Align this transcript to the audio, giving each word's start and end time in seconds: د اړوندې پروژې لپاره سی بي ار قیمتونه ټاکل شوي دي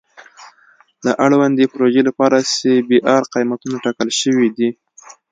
د 1.05 1.07
اړوندې 1.23 1.65
پروژې 1.73 2.01
لپاره 2.09 2.37
سی 2.55 2.73
بي 2.87 2.99
ار 3.15 3.23
قیمتونه 3.33 3.77
ټاکل 3.85 4.09
شوي 4.21 4.49
دي 4.57 4.69